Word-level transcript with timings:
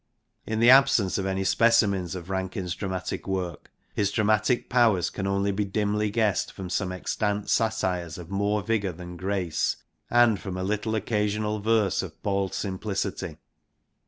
In 0.47 0.59
the 0.59 0.71
absence 0.71 1.19
of 1.19 1.27
any 1.27 1.43
specimen 1.43 2.05
of 2.15 2.31
Rankins' 2.31 2.73
dramatic 2.73 3.27
work, 3.27 3.71
his 3.93 4.09
dramatic 4.11 4.67
powers 4.67 5.11
can 5.11 5.27
only 5.27 5.51
be 5.51 5.63
dimly 5.63 6.09
guessed 6.09 6.51
from 6.51 6.71
some 6.71 6.91
extant 6.91 7.51
satires 7.51 8.17
of 8.17 8.31
more 8.31 8.63
vigour 8.63 8.93
than 8.93 9.15
grace, 9.15 9.75
and 10.09 10.39
from 10.39 10.57
a 10.57 10.63
little 10.63 10.95
occasional 10.95 11.59
verse 11.59 12.01
of 12.01 12.19
bald 12.23 12.55
simplicity. 12.55 13.37